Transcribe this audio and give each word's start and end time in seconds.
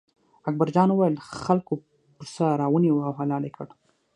اکبر 0.49 0.67
جان 0.75 0.89
وویل: 0.91 1.15
خلکو 1.45 1.73
پسه 2.17 2.45
را 2.59 2.67
ونیوه 2.73 3.01
او 3.07 3.13
حلال 3.19 3.43
یې 3.47 3.51
کړ. 3.57 3.67